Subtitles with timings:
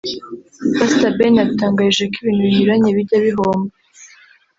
[0.77, 3.73] Pastor Ben yadutangarije ko ibintu binyuranye bijya bihomba